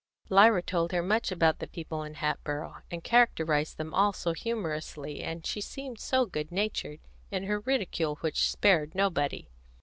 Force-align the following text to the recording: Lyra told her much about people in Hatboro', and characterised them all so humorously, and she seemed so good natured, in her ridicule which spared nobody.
Lyra 0.29 0.63
told 0.63 0.93
her 0.93 1.03
much 1.03 1.31
about 1.31 1.59
people 1.71 2.01
in 2.01 2.15
Hatboro', 2.15 2.77
and 2.89 3.03
characterised 3.03 3.77
them 3.77 3.93
all 3.93 4.13
so 4.13 4.33
humorously, 4.33 5.21
and 5.21 5.45
she 5.45 5.61
seemed 5.61 5.99
so 5.99 6.25
good 6.25 6.51
natured, 6.51 7.01
in 7.29 7.43
her 7.43 7.59
ridicule 7.59 8.15
which 8.21 8.49
spared 8.49 8.95
nobody. 8.95 9.47